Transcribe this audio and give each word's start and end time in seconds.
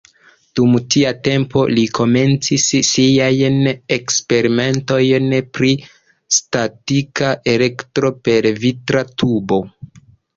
Dum 0.59 0.71
tia 0.93 1.09
tempo, 1.25 1.65
li 1.77 1.81
komencis 1.97 2.63
siajn 2.87 3.59
eksperimentojn 3.97 5.29
pri 5.59 5.69
statika 6.39 7.31
elektro 7.53 8.11
per 8.29 8.49
vitra 8.65 9.05
tubo. 9.23 9.61